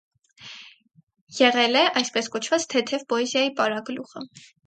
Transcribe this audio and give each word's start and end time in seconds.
Եղել 1.39 1.77
է, 1.83 1.83
այսպես 2.01 2.31
կոչված, 2.37 2.67
«թեթև 2.73 3.05
պոեզիայի» 3.13 3.53
պարագլուխը։ 3.61 4.27